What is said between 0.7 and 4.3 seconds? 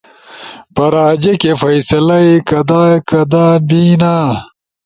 پراجیکٹے فیصلہ ئی کدا کدا بینا؟